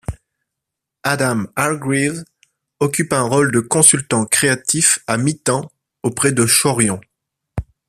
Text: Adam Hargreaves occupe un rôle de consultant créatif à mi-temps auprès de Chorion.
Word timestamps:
Adam 1.03 1.43
Hargreaves 1.55 2.23
occupe 2.79 3.13
un 3.13 3.21
rôle 3.21 3.51
de 3.51 3.59
consultant 3.59 4.25
créatif 4.25 4.97
à 5.05 5.17
mi-temps 5.17 5.71
auprès 6.01 6.31
de 6.31 6.43
Chorion. 6.47 6.99